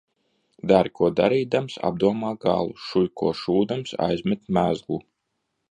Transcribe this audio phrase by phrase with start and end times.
[0.71, 5.03] Dari ko darīdams, apdomā galu; šuj ko šūdams, aizmet mezglu.